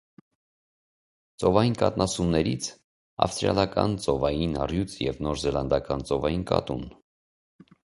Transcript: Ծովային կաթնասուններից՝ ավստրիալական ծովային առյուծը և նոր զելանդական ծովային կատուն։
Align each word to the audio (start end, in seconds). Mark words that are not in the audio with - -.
Ծովային 1.43 1.75
կաթնասուններից՝ 1.81 2.71
ավստրիալական 3.29 3.97
ծովային 4.09 4.59
առյուծը 4.67 5.01
և 5.11 5.25
նոր 5.29 5.43
զելանդական 5.47 6.11
ծովային 6.13 6.53
կատուն։ 6.55 6.95